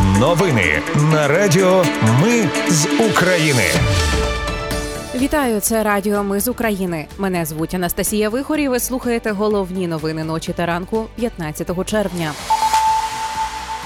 Новини 0.00 0.82
на 1.12 1.28
Радіо 1.28 1.84
Ми 2.22 2.48
з 2.68 2.86
України. 3.10 3.62
Вітаю, 5.14 5.60
це 5.60 5.82
Радіо 5.82 6.22
Ми 6.22 6.40
з 6.40 6.48
України. 6.48 7.06
Мене 7.18 7.44
звуть 7.44 7.74
Анастасія 7.74 8.28
Вихорі. 8.28 8.68
Ви 8.68 8.80
слухаєте 8.80 9.30
головні 9.30 9.86
новини 9.86 10.24
ночі 10.24 10.52
та 10.52 10.66
ранку 10.66 11.06
15 11.16 11.86
червня. 11.86 12.32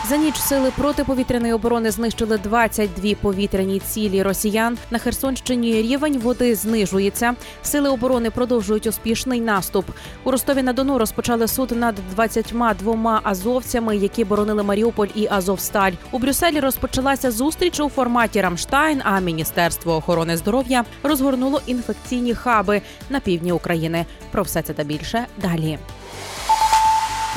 За 0.09 0.17
ніч 0.17 0.37
сили 0.37 0.73
протиповітряної 0.77 1.53
оборони 1.53 1.91
знищили 1.91 2.39
22 2.39 3.15
повітряні 3.15 3.81
цілі 3.81 4.23
росіян. 4.23 4.79
На 4.91 4.99
Херсонщині 4.99 5.83
рівень 5.83 6.19
води 6.19 6.55
знижується. 6.55 7.35
Сили 7.63 7.91
оборони 7.91 8.31
продовжують 8.31 8.87
успішний 8.87 9.41
наступ. 9.41 9.87
У 10.25 10.31
Ростові 10.31 10.63
на 10.63 10.73
Дону 10.73 10.99
розпочали 10.99 11.49
суд 11.49 11.71
над 11.71 11.95
22 12.11 13.21
азовцями, 13.25 13.97
які 13.97 14.25
боронили 14.25 14.63
Маріуполь 14.63 15.09
і 15.15 15.29
Азовсталь. 15.31 15.93
У 16.11 16.19
Брюсселі 16.19 16.61
розпочалася 16.61 17.31
зустріч 17.31 17.81
у 17.81 17.89
форматі 17.89 18.41
Рамштайн. 18.41 19.03
А 19.05 19.21
Міністерство 19.21 19.97
охорони 19.97 20.37
здоров'я 20.37 20.85
розгорнуло 21.03 21.61
інфекційні 21.67 22.35
хаби 22.35 22.83
на 23.11 23.21
півдні 23.21 23.53
України. 23.53 24.07
Про 24.31 24.43
все 24.43 24.63
це 24.63 24.73
та 24.73 24.85
більше 24.85 25.27
далі. 25.43 25.79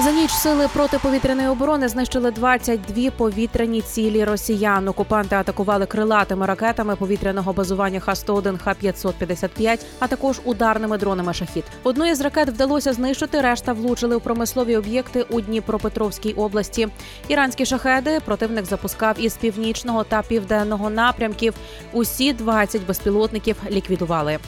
За 0.04 0.12
ніч 0.12 0.32
сили 0.32 0.68
протиповітряної 0.74 1.48
оборони 1.48 1.88
знищили 1.88 2.32
22 2.32 3.12
повітряні 3.12 3.82
цілі 3.82 4.24
росіян. 4.24 4.88
Окупанти 4.88 5.36
атакували 5.36 5.86
крилатими 5.86 6.46
ракетами 6.46 6.96
повітряного 6.96 7.54
базування 7.54 8.00
Х-101, 8.00 8.58
Х-555, 8.58 9.80
а 10.00 10.08
також 10.08 10.42
ударними 10.44 10.98
дронами 10.98 11.34
шахід. 11.34 11.64
Одну 11.84 12.06
із 12.06 12.22
ракет 12.22 12.50
вдалося 12.50 12.94
знищити. 12.94 13.42
Решта 13.42 13.74
влучили 13.74 14.16
у 14.16 14.20
промислові 14.20 14.76
об'єкти 14.76 15.26
у 15.30 15.42
Дніпропетровській 15.42 16.34
області. 16.34 16.88
Іранські 17.28 17.66
шахеди 17.66 18.20
противник 18.26 18.66
запускав 18.66 19.16
із 19.20 19.38
північного 19.38 20.04
та 20.04 20.22
південного 20.22 20.90
напрямків. 20.90 21.54
Усі 21.94 22.34
20 22.34 22.86
безпілотників 22.86 23.56
ліквідували. 23.72 24.40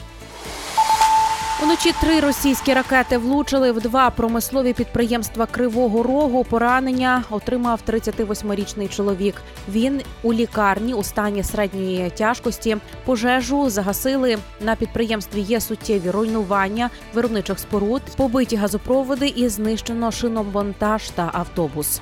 Уночі 1.62 1.92
три 2.00 2.20
російські 2.20 2.74
ракети 2.74 3.18
влучили 3.18 3.72
в 3.72 3.80
два 3.80 4.10
промислові 4.10 4.72
підприємства 4.72 5.46
Кривого 5.46 6.02
Рогу. 6.02 6.44
Поранення 6.44 7.24
отримав 7.30 7.80
38-річний 7.88 8.88
чоловік. 8.88 9.34
Він 9.68 10.02
у 10.22 10.32
лікарні 10.32 10.94
у 10.94 11.02
стані 11.02 11.42
середньої 11.42 12.10
тяжкості. 12.10 12.76
Пожежу 13.04 13.70
загасили 13.70 14.38
на 14.60 14.76
підприємстві. 14.76 15.40
Є 15.40 15.60
суттєві 15.60 16.10
руйнування 16.10 16.90
виробничих 17.14 17.58
споруд, 17.58 18.02
побиті 18.16 18.56
газопроводи 18.56 19.28
і 19.36 19.48
знищено 19.48 20.10
шиномонтаж 20.10 21.10
та 21.10 21.30
автобус. 21.32 22.00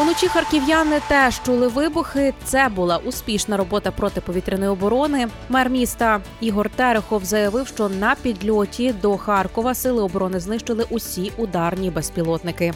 Уночі 0.00 0.28
харків'яни 0.28 1.00
теж 1.08 1.42
чули 1.42 1.68
вибухи. 1.68 2.34
Це 2.44 2.68
була 2.68 2.96
успішна 2.96 3.56
робота 3.56 3.90
протиповітряної 3.90 4.70
оборони. 4.70 5.28
Мер 5.48 5.70
міста 5.70 6.20
Ігор 6.40 6.70
Терехов 6.70 7.24
заявив, 7.24 7.66
що 7.66 7.88
на 7.88 8.14
підльоті 8.22 8.92
до 8.92 9.16
Харкова 9.16 9.74
сили 9.74 10.02
оборони 10.02 10.40
знищили 10.40 10.86
усі 10.90 11.32
ударні 11.36 11.90
безпілотники. 11.90 12.72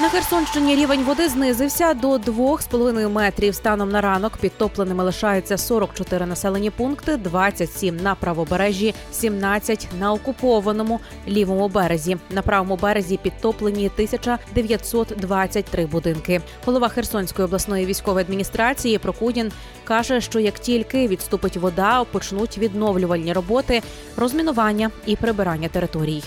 На 0.00 0.08
Херсонщині 0.08 0.76
рівень 0.76 1.04
води 1.04 1.28
знизився 1.28 1.94
до 1.94 2.16
2,5 2.16 3.08
метрів. 3.08 3.54
Станом 3.54 3.90
на 3.90 4.00
ранок 4.00 4.36
підтопленими 4.36 5.04
лишаються 5.04 5.58
44 5.58 6.26
населені 6.26 6.70
пункти, 6.70 7.16
27 7.16 7.96
на 7.96 8.14
правобережжі, 8.14 8.94
17 9.12 9.88
на 9.98 10.12
окупованому 10.12 11.00
лівому 11.28 11.68
березі. 11.68 12.16
На 12.30 12.42
правому 12.42 12.76
березі 12.76 13.16
підтоплені 13.22 13.86
1923 13.94 15.86
будинки. 15.86 16.40
Голова 16.64 16.88
Херсонської 16.88 17.46
обласної 17.46 17.86
військової 17.86 18.24
адміністрації 18.24 18.98
Прокудін 18.98 19.52
каже, 19.84 20.20
що 20.20 20.40
як 20.40 20.58
тільки 20.58 21.08
відступить 21.08 21.56
вода, 21.56 22.04
почнуть 22.04 22.58
відновлювальні 22.58 23.32
роботи, 23.32 23.82
розмінування 24.16 24.90
і 25.06 25.16
прибирання 25.16 25.68
територій. 25.68 26.22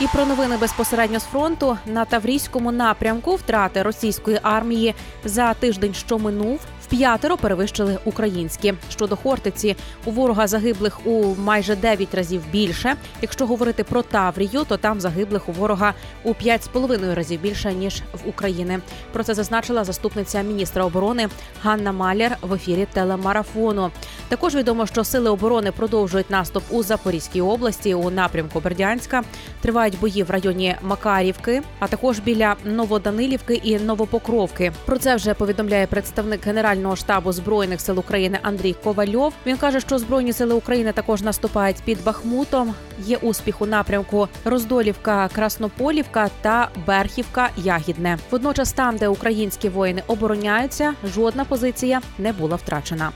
І 0.00 0.06
про 0.06 0.26
новини 0.26 0.56
безпосередньо 0.56 1.20
з 1.20 1.24
фронту. 1.24 1.78
На 1.86 2.04
Таврійському 2.04 2.72
напрямку 2.72 3.34
втрати 3.34 3.82
російської 3.82 4.40
армії 4.42 4.94
за 5.24 5.54
тиждень, 5.54 5.94
що 5.94 6.18
минув, 6.18 6.60
вп'ятеро 6.90 7.36
перевищили 7.36 7.98
українські. 8.04 8.74
Щодо 8.90 9.16
Хортиці, 9.16 9.76
у 10.04 10.10
ворога 10.10 10.46
загиблих 10.46 11.06
у 11.06 11.34
майже 11.34 11.76
9 11.76 12.14
разів 12.14 12.42
більше. 12.52 12.96
Якщо 13.22 13.46
говорити 13.46 13.84
про 13.84 14.02
Таврію, 14.02 14.64
то 14.68 14.76
там 14.76 15.00
загиблих 15.00 15.48
у 15.48 15.52
ворога 15.52 15.94
у 16.24 16.28
5,5 16.32 17.14
разів 17.14 17.40
більше 17.40 17.72
ніж 17.72 18.02
в 18.12 18.28
Україні. 18.28 18.78
Про 19.12 19.24
це 19.24 19.34
зазначила 19.34 19.84
заступниця 19.84 20.42
міністра 20.42 20.84
оборони 20.84 21.28
Ганна 21.62 21.92
Маляр 21.92 22.36
в 22.42 22.54
ефірі 22.54 22.86
телемарафону. 22.92 23.90
Також 24.28 24.54
відомо, 24.54 24.86
що 24.86 25.04
сили 25.04 25.30
оборони 25.30 25.72
продовжують 25.72 26.30
наступ 26.30 26.62
у 26.70 26.82
Запорізькій 26.82 27.40
області 27.40 27.94
у 27.94 28.10
напрямку 28.10 28.60
Бердянська. 28.60 29.22
Тривають 29.60 30.00
бої 30.00 30.22
в 30.22 30.30
районі 30.30 30.76
Макарівки, 30.82 31.62
а 31.78 31.88
також 31.88 32.18
біля 32.18 32.56
Новоданилівки 32.64 33.54
і 33.54 33.78
Новопокровки. 33.78 34.72
Про 34.84 34.98
це 34.98 35.16
вже 35.16 35.34
повідомляє 35.34 35.86
представник 35.86 36.46
генерального 36.46 36.79
штабу 36.96 37.32
збройних 37.32 37.80
сил 37.80 37.98
України 37.98 38.38
Андрій 38.42 38.76
Ковальов. 38.84 39.32
Він 39.46 39.56
каже, 39.56 39.80
що 39.80 39.98
збройні 39.98 40.32
сили 40.32 40.54
України 40.54 40.92
також 40.92 41.22
наступають 41.22 41.76
під 41.84 42.04
Бахмутом. 42.04 42.74
Є 42.98 43.16
успіх 43.16 43.62
у 43.62 43.66
напрямку 43.66 44.28
Роздолівка, 44.44 45.28
Краснополівка 45.34 46.30
та 46.40 46.68
Берхівка 46.86 47.50
Ягідне. 47.56 48.18
Водночас, 48.30 48.72
там, 48.72 48.96
де 48.96 49.08
українські 49.08 49.68
воїни 49.68 50.02
обороняються, 50.06 50.94
жодна 51.04 51.44
позиція 51.44 52.00
не 52.18 52.32
була 52.32 52.56
втрачена. 52.56 53.10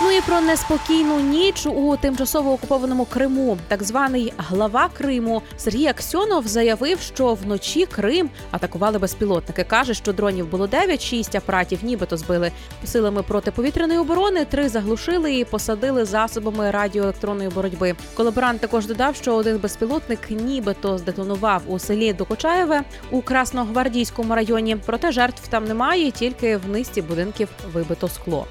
Ну 0.00 0.10
і 0.10 0.20
про 0.20 0.40
неспокійну 0.40 1.20
ніч 1.20 1.66
у 1.66 1.96
тимчасово 1.96 2.52
окупованому 2.52 3.04
Криму. 3.04 3.58
Так 3.68 3.82
званий 3.82 4.32
глава 4.38 4.90
Криму 4.98 5.42
Сергій 5.56 5.86
Аксьонов 5.86 6.46
заявив, 6.46 7.00
що 7.00 7.34
вночі 7.34 7.86
Крим 7.86 8.30
атакували 8.50 8.98
безпілотники. 8.98 9.64
каже, 9.64 9.94
що 9.94 10.12
дронів 10.12 10.46
було 10.46 10.66
9, 10.66 11.02
6 11.02 11.34
апаратів, 11.34 11.78
нібито 11.82 12.16
збили 12.16 12.52
силами 12.84 13.22
протиповітряної 13.22 13.98
оборони. 13.98 14.44
Три 14.44 14.68
заглушили 14.68 15.34
і 15.34 15.44
посадили 15.44 16.04
засобами 16.04 16.70
радіоелектронної 16.70 17.48
боротьби. 17.48 17.94
Колаборант 18.14 18.60
також 18.60 18.86
додав, 18.86 19.16
що 19.16 19.34
один 19.34 19.58
безпілотник 19.58 20.30
нібито 20.30 20.98
здетонував 20.98 21.62
у 21.66 21.78
селі 21.78 22.12
Докочаєве 22.12 22.82
у 23.10 23.22
Красногвардійському 23.22 24.34
районі. 24.34 24.76
Проте 24.86 25.12
жертв 25.12 25.48
там 25.48 25.64
немає, 25.64 26.10
тільки 26.10 26.56
в 26.56 26.68
низці 26.68 27.02
будинків 27.02 27.48
вибито 27.72 28.08
скло. 28.08 28.46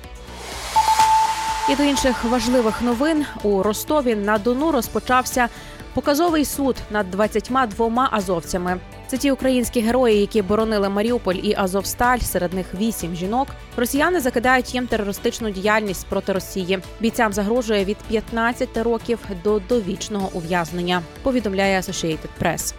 І 1.71 1.75
до 1.75 1.83
інших 1.83 2.23
важливих 2.23 2.81
новин 2.81 3.25
у 3.43 3.63
Ростові 3.63 4.15
на 4.15 4.37
Дону 4.37 4.71
розпочався 4.71 5.49
показовий 5.93 6.45
суд 6.45 6.75
над 6.89 7.11
22 7.11 8.09
азовцями. 8.11 8.79
Це 9.07 9.17
ті 9.17 9.31
українські 9.31 9.81
герої, 9.81 10.21
які 10.21 10.41
боронили 10.41 10.89
Маріуполь 10.89 11.35
і 11.35 11.55
Азовсталь. 11.57 12.19
Серед 12.19 12.53
них 12.53 12.65
вісім 12.79 13.15
жінок. 13.15 13.47
Росіяни 13.77 14.19
закидають 14.19 14.73
їм 14.73 14.87
терористичну 14.87 15.49
діяльність 15.49 16.07
проти 16.07 16.33
Росії. 16.33 16.79
Бійцям 16.99 17.33
загрожує 17.33 17.85
від 17.85 17.97
15 17.97 18.77
років 18.77 19.19
до 19.43 19.59
довічного 19.59 20.29
ув'язнення. 20.33 21.01
Повідомляє 21.23 21.79
Associated 21.79 22.29
Press. 22.41 22.73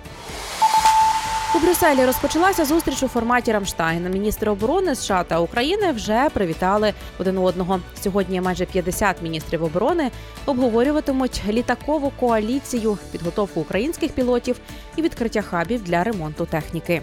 У 1.55 1.59
Брюсселі 1.59 2.05
розпочалася 2.05 2.65
зустріч 2.65 3.03
у 3.03 3.09
форматі 3.09 3.53
Рамштайн. 3.53 4.11
Міністри 4.11 4.51
оборони 4.51 4.95
США 4.95 5.25
та 5.25 5.41
України 5.41 5.93
вже 5.93 6.29
привітали 6.33 6.95
один 7.19 7.39
одного. 7.39 7.81
Сьогодні 8.03 8.41
майже 8.41 8.67
50 8.67 9.23
міністрів 9.23 9.65
оборони 9.65 10.11
обговорюватимуть 10.47 11.43
літакову 11.49 12.13
коаліцію, 12.21 12.99
підготовку 13.13 13.61
українських 13.61 14.13
пілотів 14.13 14.57
і 14.97 15.03
відкриття 15.03 15.43
хабів 15.43 15.83
для 15.83 16.05
ремонту 16.05 16.47
техніки. 16.47 17.03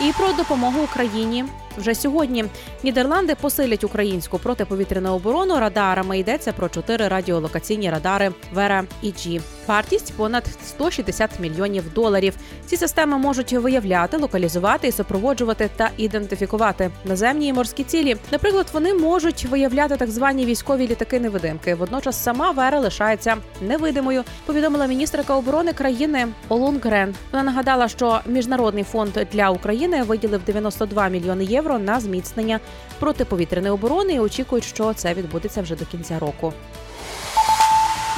І 0.00 0.12
про 0.12 0.32
допомогу 0.32 0.80
Україні 0.82 1.44
вже 1.78 1.94
сьогодні 1.94 2.44
Нідерланди 2.82 3.34
посилять 3.34 3.84
українську 3.84 4.38
протиповітряну 4.38 5.14
оборону 5.14 5.60
радарами. 5.60 6.18
Йдеться 6.18 6.52
про 6.52 6.68
чотири 6.68 7.08
радіолокаційні 7.08 7.90
радари 7.90 8.32
Вера 8.52 8.84
і 9.02 9.12
Джі. 9.12 9.40
Вартість 9.66 10.14
понад 10.16 10.44
160 10.66 11.30
мільйонів 11.40 11.92
доларів. 11.94 12.34
Ці 12.66 12.76
системи 12.76 13.18
можуть 13.18 13.52
виявляти, 13.52 14.16
локалізувати 14.16 14.88
і 14.88 14.92
супроводжувати 14.92 15.70
та 15.76 15.90
ідентифікувати 15.96 16.90
наземні 17.04 17.46
і 17.46 17.52
морські 17.52 17.84
цілі. 17.84 18.16
Наприклад, 18.32 18.66
вони 18.72 18.94
можуть 18.94 19.44
виявляти 19.44 19.96
так 19.96 20.10
звані 20.10 20.46
військові 20.46 20.86
літаки-невидимки. 20.86 21.74
Водночас 21.74 22.22
сама 22.22 22.50
Вера 22.50 22.80
лишається 22.80 23.36
невидимою. 23.60 24.24
Повідомила 24.46 24.86
міністерка 24.86 25.34
оборони 25.34 25.72
країни 25.72 26.28
Олунгрен. 26.48 27.14
Вона 27.32 27.44
нагадала, 27.44 27.88
що 27.88 28.20
міжнародний 28.26 28.84
фонд 28.84 29.12
для 29.32 29.50
України 29.50 30.02
виділив 30.02 30.40
92 30.46 31.08
мільйони 31.08 31.44
євро 31.44 31.67
на 31.78 32.00
зміцнення 32.00 32.60
протиповітряної 32.98 33.72
оборони 33.72 34.12
і 34.12 34.20
очікують, 34.20 34.64
що 34.64 34.94
це 34.94 35.14
відбудеться 35.14 35.62
вже 35.62 35.76
до 35.76 35.84
кінця 35.84 36.18
року. 36.18 36.52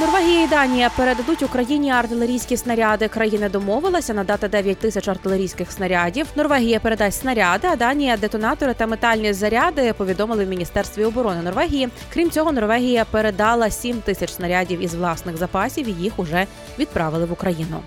Норвегія 0.00 0.42
і 0.42 0.46
Данія 0.46 0.90
передадуть 0.96 1.42
Україні 1.42 1.90
артилерійські 1.90 2.56
снаряди. 2.56 3.08
Країни 3.08 3.48
домовилися 3.48 4.14
надати 4.14 4.48
9 4.48 4.78
тисяч 4.78 5.08
артилерійських 5.08 5.72
снарядів. 5.72 6.26
Норвегія 6.36 6.80
передасть 6.80 7.20
снаряди, 7.20 7.68
а 7.72 7.76
Данія 7.76 8.16
детонатори 8.16 8.74
та 8.74 8.86
метальні 8.86 9.32
заряди. 9.32 9.92
Повідомили 9.92 10.44
в 10.44 10.48
міністерстві 10.48 11.04
оборони 11.04 11.42
Норвегії. 11.42 11.88
Крім 12.12 12.30
цього, 12.30 12.52
Норвегія 12.52 13.04
передала 13.04 13.70
7 13.70 14.00
тисяч 14.00 14.30
снарядів 14.32 14.80
із 14.80 14.94
власних 14.94 15.36
запасів. 15.36 15.88
і 15.88 16.02
Їх 16.02 16.18
уже 16.18 16.46
відправили 16.78 17.24
в 17.24 17.32
Україну. 17.32 17.80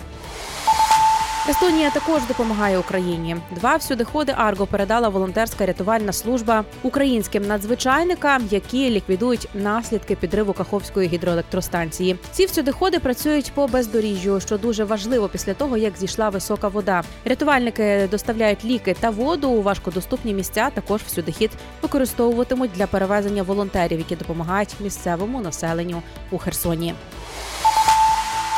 Естонія 1.49 1.89
також 1.89 2.21
допомагає 2.27 2.77
Україні. 2.77 3.37
Два 3.51 3.75
всюдиходи 3.75 4.33
Арго 4.37 4.65
передала 4.65 5.09
волонтерська 5.09 5.65
рятувальна 5.65 6.13
служба 6.13 6.63
українським 6.83 7.47
надзвичайникам, 7.47 8.47
які 8.51 8.89
ліквідують 8.89 9.49
наслідки 9.53 10.15
підриву 10.15 10.53
Каховської 10.53 11.07
гідроелектростанції. 11.07 12.15
Ці 12.31 12.45
всюдиходи 12.45 12.99
працюють 12.99 13.51
по 13.55 13.67
бездоріжжю, 13.67 14.39
що 14.39 14.57
дуже 14.57 14.83
важливо 14.83 15.29
після 15.29 15.53
того, 15.53 15.77
як 15.77 15.97
зійшла 15.97 16.29
висока 16.29 16.67
вода. 16.67 17.03
Рятувальники 17.25 18.07
доставляють 18.11 18.65
ліки 18.65 18.95
та 18.99 19.09
воду 19.09 19.49
у 19.49 19.61
важкодоступні 19.61 20.33
місця. 20.33 20.69
Також 20.73 21.01
всюдихід 21.01 21.51
використовуватимуть 21.81 22.71
для 22.75 22.87
перевезення 22.87 23.43
волонтерів, 23.43 23.99
які 23.99 24.15
допомагають 24.15 24.75
місцевому 24.79 25.41
населенню 25.41 26.01
у 26.31 26.37
Херсоні. 26.37 26.93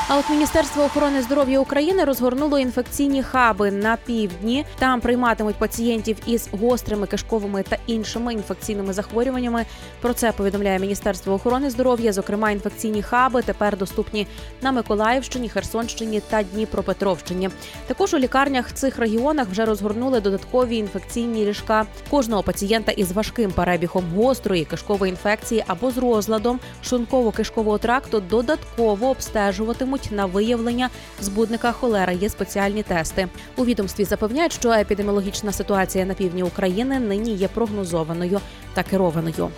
А 0.07 0.17
от 0.17 0.29
Міністерство 0.29 0.83
охорони 0.83 1.21
здоров'я 1.21 1.59
України 1.59 2.03
розгорнуло 2.03 2.59
інфекційні 2.59 3.23
хаби 3.23 3.71
на 3.71 3.97
півдні. 4.05 4.65
Там 4.79 5.01
прийматимуть 5.01 5.55
пацієнтів 5.55 6.17
із 6.25 6.49
гострими 6.51 7.07
кишковими 7.07 7.63
та 7.63 7.77
іншими 7.87 8.33
інфекційними 8.33 8.93
захворюваннями. 8.93 9.65
Про 10.01 10.13
це 10.13 10.31
повідомляє 10.31 10.79
Міністерство 10.79 11.33
охорони 11.33 11.69
здоров'я. 11.69 12.13
Зокрема, 12.13 12.51
інфекційні 12.51 13.01
хаби 13.01 13.41
тепер 13.41 13.77
доступні 13.77 14.27
на 14.61 14.71
Миколаївщині, 14.71 15.49
Херсонщині 15.49 16.21
та 16.29 16.43
Дніпропетровщині. 16.43 17.49
Також 17.87 18.13
у 18.13 18.17
лікарнях 18.17 18.73
цих 18.73 18.97
регіонах 18.97 19.47
вже 19.47 19.65
розгорнули 19.65 20.21
додаткові 20.21 20.77
інфекційні 20.77 21.45
ліжка 21.45 21.85
кожного 22.09 22.43
пацієнта 22.43 22.91
із 22.91 23.11
важким 23.11 23.51
перебігом 23.51 24.03
гострої 24.15 24.65
кишкової 24.65 25.09
інфекції 25.09 25.63
або 25.67 25.91
з 25.91 25.97
розладом 25.97 26.59
шлунково-кишкового 26.83 27.79
тракту 27.79 28.19
додатково 28.19 29.09
обстежуватимуть 29.09 29.94
на 30.11 30.25
виявлення 30.25 30.89
збудника 31.21 31.71
холери. 31.71 32.15
Є 32.15 32.29
спеціальні 32.29 32.83
тести. 32.83 33.27
У 33.55 33.65
відомстві 33.65 34.03
запевняють, 34.05 34.53
що 34.53 34.71
епідеміологічна 34.71 35.51
ситуація 35.51 36.05
на 36.05 36.13
півдні 36.13 36.43
України 36.43 36.99
нині 36.99 37.31
є 37.33 37.47
прогнозованою 37.47 38.41
та 38.73 38.83
керованою. 38.83 39.49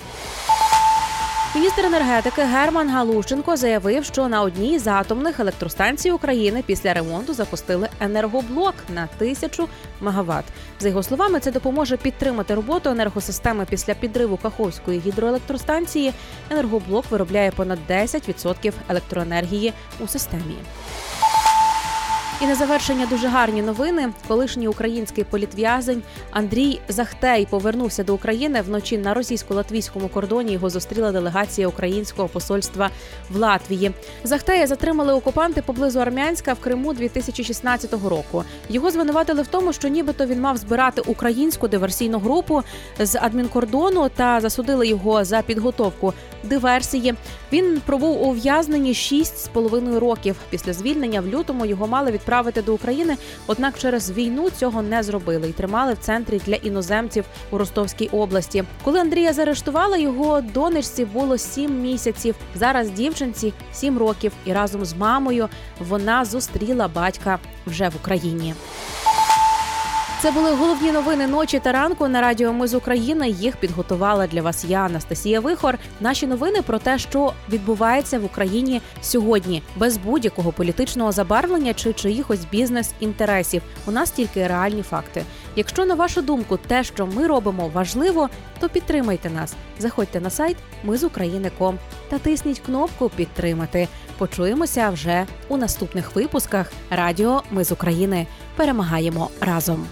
Міністр 1.58 1.86
енергетики 1.86 2.42
Герман 2.42 2.90
Галущенко 2.90 3.58
заявив, 3.58 4.06
що 4.06 4.28
на 4.28 4.42
одній 4.42 4.80
з 4.80 4.88
атомних 4.88 5.40
електростанцій 5.40 6.12
України 6.12 6.64
після 6.66 6.94
ремонту 6.94 7.34
запустили 7.34 7.90
енергоблок 8.00 8.76
на 8.96 9.08
тисячу 9.18 9.68
мегаватт. 10.02 10.46
За 10.80 10.88
його 10.88 11.04
словами, 11.04 11.40
це 11.40 11.52
допоможе 11.52 11.98
підтримати 11.98 12.56
роботу 12.56 12.90
енергосистеми 12.90 13.66
після 13.70 13.94
підриву 13.94 14.38
Каховської 14.38 15.00
гідроелектростанції. 15.00 16.14
Енергоблок 16.50 17.06
виробляє 17.12 17.52
понад 17.52 17.80
10% 17.90 18.74
електроенергії 18.90 19.74
у 20.00 20.08
системі. 20.08 20.56
І 22.42 22.46
на 22.46 22.56
завершення 22.56 23.06
дуже 23.06 23.28
гарні 23.28 23.62
новини. 23.62 24.10
Колишній 24.28 24.68
український 24.68 25.24
політв'язень 25.24 26.04
Андрій 26.32 26.80
Захтей 26.88 27.48
повернувся 27.50 28.04
до 28.04 28.14
України 28.14 28.62
вночі 28.62 28.98
на 28.98 29.14
російсько-латвійському 29.14 30.10
кордоні. 30.10 30.54
Його 30.54 30.70
зустріла 30.70 31.12
делегація 31.12 31.68
українського 31.68 32.28
посольства 32.28 32.90
в 33.30 33.38
Латвії. 33.38 33.92
Захтея 34.24 34.68
затримали 34.68 35.14
окупанти 35.14 35.62
поблизу 35.62 36.00
Армянська 36.00 36.54
в 36.54 36.60
Криму 36.60 36.94
2016 36.94 37.94
року. 37.94 38.44
Його 38.70 38.92
звинуватили 38.92 39.42
в 39.42 39.48
тому, 39.48 39.74
що 39.74 39.88
нібито 39.88 40.26
він 40.26 40.42
мав 40.42 40.58
збирати 40.58 41.02
українську 41.02 41.68
диверсійну 41.68 42.20
групу 42.20 42.64
з 43.00 43.16
адмінкордону 43.16 44.10
та 44.10 44.40
засудили 44.40 44.88
його 44.88 45.26
за 45.26 45.42
підготовку 45.42 46.14
диверсії. 46.44 47.14
Він 47.52 47.82
пробув 47.86 48.22
у 48.22 48.26
ув'язненні 48.26 48.94
6,5 48.94 50.00
років. 50.00 50.36
Після 50.50 50.74
звільнення 50.74 51.22
в 51.22 51.28
лютому 51.28 51.66
його 51.66 51.88
мали 51.88 52.12
відправити 52.28 52.62
до 52.62 52.74
України. 52.74 53.18
Однак 53.48 53.80
через 53.80 54.12
війну 54.12 54.50
цього 54.50 54.82
не 54.82 55.04
зробили 55.04 55.50
і 55.50 55.54
тримали 55.54 55.94
в 55.94 55.98
центрі 55.98 56.42
для 56.46 56.56
іноземців 56.56 57.26
у 57.52 57.58
Ростовській 57.58 58.08
області. 58.08 58.64
Коли 58.84 59.00
Андрія 59.00 59.34
заарештували, 59.34 60.02
його 60.02 60.42
донечці 60.42 61.06
було 61.06 61.38
7 61.38 61.82
місяців. 61.82 62.36
Зараз 62.56 62.90
дівчинці 62.90 63.54
7 63.74 63.98
років, 63.98 64.32
і 64.46 64.54
разом 64.54 64.86
з 64.86 64.94
мамою 64.94 65.50
вона 65.80 66.26
зустріла 66.26 66.88
батька 66.88 67.40
вже 67.66 67.90
в 67.90 67.94
Україні. 68.02 68.54
Це 70.22 70.32
були 70.32 70.52
головні 70.54 70.92
новини 70.92 71.28
ночі 71.28 71.60
та 71.60 71.72
ранку 71.72 72.08
на 72.08 72.22
радіо 72.22 72.54
Ми 72.54 72.68
з 72.68 72.74
України. 72.74 73.30
Їх 73.30 73.58
підготувала 73.58 74.28
для 74.28 74.42
вас 74.42 74.66
я, 74.66 74.80
Анастасія 74.80 75.40
Вихор. 75.40 75.78
Наші 76.00 76.28
новини 76.28 76.62
про 76.62 76.80
те, 76.80 77.00
що 77.00 77.34
відбувається 77.50 78.20
в 78.20 78.26
Україні 78.26 78.82
сьогодні, 79.02 79.64
без 79.76 79.98
будь-якого 79.98 80.52
політичного 80.52 81.12
забарвлення 81.12 81.74
чи 81.74 81.94
чиїхось 81.94 82.46
бізнес-інтересів. 82.52 83.62
У 83.86 83.92
нас 83.92 84.12
тільки 84.12 84.48
реальні 84.48 84.82
факти. 84.82 85.24
Якщо 85.56 85.86
на 85.86 85.96
вашу 85.96 86.22
думку, 86.22 86.58
те, 86.68 86.84
що 86.84 87.08
ми 87.08 87.28
робимо, 87.28 87.72
важливо, 87.74 88.30
то 88.60 88.70
підтримайте 88.70 89.30
нас. 89.30 89.54
Заходьте 89.80 90.20
на 90.20 90.30
сайт 90.30 90.58
Ми 90.84 90.98
з 90.98 91.04
України.ком 91.04 91.78
та 92.10 92.18
тисніть 92.18 92.60
кнопку 92.60 93.10
Підтримати. 93.10 93.88
Почуємося 94.18 94.90
вже 94.90 95.26
у 95.48 95.58
наступних 95.58 96.16
випусках 96.16 96.72
Радіо 96.90 97.44
Ми 97.52 97.64
з 97.64 97.72
України. 97.72 98.28
Перемагаємо 98.56 99.30
разом. 99.42 99.88